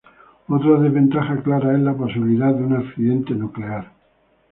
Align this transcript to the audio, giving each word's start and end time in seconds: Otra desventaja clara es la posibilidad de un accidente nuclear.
Otra 0.47 0.79
desventaja 0.79 1.43
clara 1.43 1.75
es 1.75 1.79
la 1.79 1.93
posibilidad 1.95 2.55
de 2.55 2.63
un 2.63 2.73
accidente 2.75 3.35
nuclear. 3.35 3.91